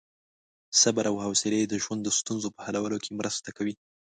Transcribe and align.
صبر 0.81 1.03
او 1.11 1.15
حوصلې 1.25 1.61
د 1.67 1.73
ژوند 1.83 2.01
د 2.03 2.09
ستونزو 2.19 2.47
په 2.55 2.61
حلولو 2.65 2.97
کې 3.03 3.11
مرسته 3.19 3.49
کوي. 3.57 3.73